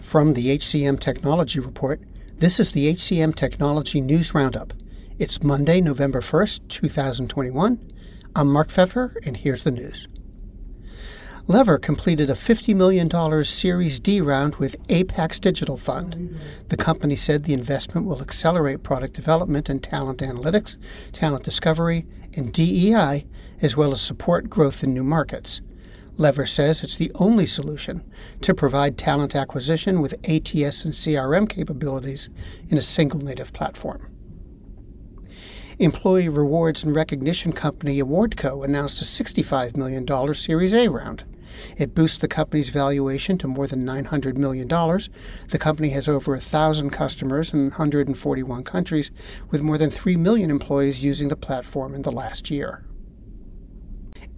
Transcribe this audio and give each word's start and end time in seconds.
From 0.00 0.32
the 0.32 0.56
HCM 0.56 0.98
Technology 0.98 1.60
Report, 1.60 2.00
this 2.38 2.58
is 2.58 2.72
the 2.72 2.90
HCM 2.94 3.34
Technology 3.34 4.00
News 4.00 4.34
Roundup. 4.34 4.72
It's 5.18 5.42
Monday, 5.42 5.82
November 5.82 6.20
1st, 6.20 6.68
2021. 6.68 7.78
I'm 8.34 8.48
Mark 8.48 8.68
Feffer, 8.68 9.14
and 9.26 9.36
here's 9.36 9.62
the 9.62 9.70
news. 9.70 10.08
Lever 11.46 11.76
completed 11.76 12.30
a 12.30 12.32
$50 12.32 12.74
million 12.74 13.44
Series 13.44 14.00
D 14.00 14.22
round 14.22 14.56
with 14.56 14.80
Apax 14.88 15.38
Digital 15.38 15.76
Fund. 15.76 16.34
The 16.68 16.78
company 16.78 17.14
said 17.14 17.44
the 17.44 17.54
investment 17.54 18.06
will 18.06 18.22
accelerate 18.22 18.82
product 18.82 19.12
development 19.12 19.68
and 19.68 19.82
talent 19.82 20.20
analytics, 20.20 20.76
talent 21.12 21.44
discovery, 21.44 22.06
and 22.34 22.54
DEI, 22.54 23.26
as 23.60 23.76
well 23.76 23.92
as 23.92 24.00
support 24.00 24.48
growth 24.48 24.82
in 24.82 24.94
new 24.94 25.04
markets. 25.04 25.60
Lever 26.16 26.46
says 26.46 26.82
it's 26.82 26.96
the 26.96 27.12
only 27.14 27.46
solution 27.46 28.04
to 28.42 28.54
provide 28.54 28.98
talent 28.98 29.34
acquisition 29.34 30.00
with 30.00 30.14
ATS 30.28 30.84
and 30.84 30.94
CRM 30.94 31.48
capabilities 31.48 32.28
in 32.68 32.76
a 32.76 32.82
single 32.82 33.20
native 33.20 33.52
platform. 33.52 34.10
Employee 35.78 36.28
rewards 36.28 36.84
and 36.84 36.94
recognition 36.94 37.52
company 37.52 38.00
Awardco 38.00 38.62
announced 38.62 39.00
a 39.00 39.04
$65 39.04 39.78
million 39.78 40.34
Series 40.34 40.74
A 40.74 40.88
round. 40.88 41.24
It 41.78 41.94
boosts 41.94 42.18
the 42.18 42.28
company's 42.28 42.68
valuation 42.68 43.38
to 43.38 43.48
more 43.48 43.66
than 43.66 43.86
$900 43.86 44.36
million. 44.36 44.68
The 44.68 45.58
company 45.58 45.88
has 45.90 46.06
over 46.06 46.32
1,000 46.32 46.90
customers 46.90 47.54
in 47.54 47.70
141 47.70 48.62
countries, 48.64 49.10
with 49.50 49.62
more 49.62 49.78
than 49.78 49.90
3 49.90 50.16
million 50.16 50.50
employees 50.50 51.02
using 51.02 51.28
the 51.28 51.36
platform 51.36 51.94
in 51.94 52.02
the 52.02 52.12
last 52.12 52.50
year. 52.50 52.84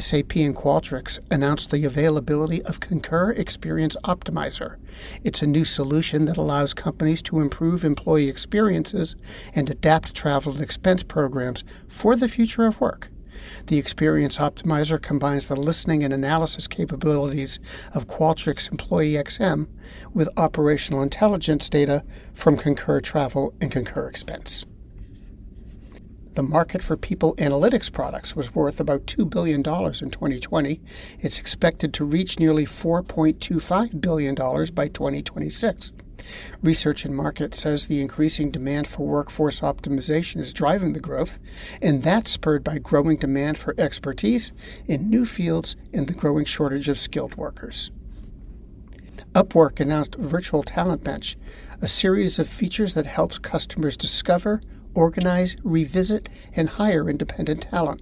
SAP 0.00 0.34
and 0.36 0.56
Qualtrics 0.56 1.20
announced 1.30 1.70
the 1.70 1.84
availability 1.84 2.60
of 2.62 2.80
Concur 2.80 3.30
Experience 3.30 3.96
Optimizer. 4.02 4.76
It's 5.22 5.40
a 5.40 5.46
new 5.46 5.64
solution 5.64 6.24
that 6.24 6.36
allows 6.36 6.74
companies 6.74 7.22
to 7.22 7.38
improve 7.38 7.84
employee 7.84 8.28
experiences 8.28 9.14
and 9.54 9.70
adapt 9.70 10.14
travel 10.16 10.52
and 10.52 10.60
expense 10.60 11.04
programs 11.04 11.62
for 11.86 12.16
the 12.16 12.26
future 12.26 12.66
of 12.66 12.80
work. 12.80 13.10
The 13.66 13.78
Experience 13.78 14.38
Optimizer 14.38 15.00
combines 15.00 15.46
the 15.46 15.56
listening 15.56 16.02
and 16.02 16.12
analysis 16.12 16.66
capabilities 16.66 17.60
of 17.94 18.08
Qualtrics 18.08 18.70
Employee 18.72 19.12
XM 19.12 19.68
with 20.12 20.28
operational 20.36 21.02
intelligence 21.02 21.68
data 21.68 22.02
from 22.32 22.56
Concur 22.56 23.00
Travel 23.00 23.54
and 23.60 23.70
Concur 23.70 24.08
Expense 24.08 24.66
the 26.34 26.42
market 26.42 26.82
for 26.82 26.96
people 26.96 27.34
analytics 27.36 27.92
products 27.92 28.34
was 28.34 28.54
worth 28.54 28.80
about 28.80 29.06
$2 29.06 29.28
billion 29.28 29.60
in 29.60 29.62
2020. 30.10 30.80
It's 31.20 31.38
expected 31.38 31.94
to 31.94 32.04
reach 32.04 32.38
nearly 32.38 32.66
$4.25 32.66 34.00
billion 34.00 34.34
by 34.34 34.88
2026. 34.88 35.92
Research 36.62 37.04
and 37.04 37.14
Market 37.14 37.54
says 37.54 37.86
the 37.86 38.00
increasing 38.00 38.50
demand 38.50 38.86
for 38.86 39.06
workforce 39.06 39.60
optimization 39.60 40.40
is 40.40 40.52
driving 40.52 40.92
the 40.92 41.00
growth, 41.00 41.38
and 41.82 42.02
that's 42.02 42.30
spurred 42.30 42.64
by 42.64 42.78
growing 42.78 43.16
demand 43.16 43.58
for 43.58 43.74
expertise 43.78 44.52
in 44.86 45.10
new 45.10 45.24
fields 45.24 45.76
and 45.92 46.06
the 46.06 46.14
growing 46.14 46.44
shortage 46.44 46.88
of 46.88 46.98
skilled 46.98 47.36
workers. 47.36 47.90
Upwork 49.34 49.80
announced 49.80 50.14
Virtual 50.14 50.62
Talent 50.62 51.04
Bench, 51.04 51.36
a 51.82 51.88
series 51.88 52.38
of 52.38 52.48
features 52.48 52.94
that 52.94 53.06
helps 53.06 53.38
customers 53.38 53.96
discover, 53.96 54.62
organize, 54.94 55.56
revisit, 55.62 56.28
and 56.54 56.70
hire 56.70 57.08
independent 57.08 57.62
talent. 57.62 58.00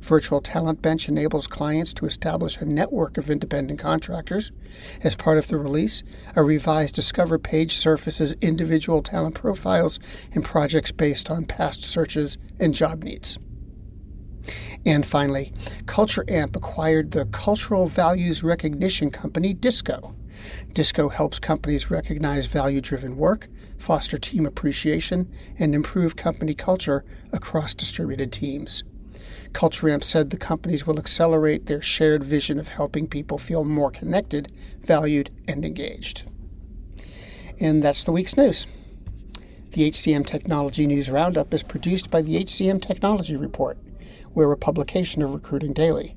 Virtual 0.00 0.40
Talent 0.40 0.80
Bench 0.80 1.08
enables 1.08 1.46
clients 1.46 1.92
to 1.94 2.06
establish 2.06 2.56
a 2.56 2.64
network 2.64 3.18
of 3.18 3.30
independent 3.30 3.78
contractors. 3.78 4.50
As 5.02 5.14
part 5.14 5.36
of 5.36 5.48
the 5.48 5.58
release, 5.58 6.02
a 6.34 6.42
revised 6.42 6.94
Discover 6.94 7.38
page 7.38 7.74
surfaces 7.76 8.32
individual 8.40 9.02
talent 9.02 9.34
profiles 9.34 10.00
and 10.32 10.44
projects 10.44 10.90
based 10.90 11.30
on 11.30 11.44
past 11.44 11.82
searches 11.82 12.38
and 12.58 12.72
job 12.72 13.02
needs. 13.04 13.38
And 14.86 15.04
finally, 15.04 15.52
Culture 15.84 16.24
Amp 16.28 16.56
acquired 16.56 17.10
the 17.10 17.26
cultural 17.26 17.86
values 17.86 18.42
recognition 18.42 19.10
company 19.10 19.52
Disco. 19.52 20.14
Disco 20.72 21.08
helps 21.08 21.38
companies 21.38 21.90
recognize 21.90 22.46
value 22.46 22.80
driven 22.80 23.16
work, 23.16 23.48
foster 23.78 24.18
team 24.18 24.46
appreciation, 24.46 25.30
and 25.58 25.74
improve 25.74 26.16
company 26.16 26.54
culture 26.54 27.04
across 27.32 27.74
distributed 27.74 28.32
teams. 28.32 28.84
CultureAmp 29.52 30.04
said 30.04 30.30
the 30.30 30.36
companies 30.36 30.86
will 30.86 30.98
accelerate 30.98 31.66
their 31.66 31.82
shared 31.82 32.22
vision 32.22 32.58
of 32.58 32.68
helping 32.68 33.06
people 33.06 33.38
feel 33.38 33.64
more 33.64 33.90
connected, 33.90 34.56
valued, 34.80 35.30
and 35.48 35.64
engaged. 35.64 36.22
And 37.58 37.82
that's 37.82 38.04
the 38.04 38.12
week's 38.12 38.36
news. 38.36 38.66
The 39.72 39.90
HCM 39.90 40.26
Technology 40.26 40.86
News 40.86 41.10
Roundup 41.10 41.52
is 41.52 41.62
produced 41.62 42.10
by 42.10 42.22
the 42.22 42.42
HCM 42.44 42.80
Technology 42.80 43.36
Report. 43.36 43.78
We're 44.34 44.52
a 44.52 44.56
publication 44.56 45.22
of 45.22 45.34
Recruiting 45.34 45.72
Daily. 45.72 46.16